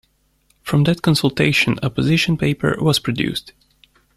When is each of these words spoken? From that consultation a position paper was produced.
From 0.63 0.85
that 0.85 1.03
consultation 1.03 1.77
a 1.83 1.91
position 1.91 2.35
paper 2.35 2.75
was 2.79 2.97
produced. 2.97 3.53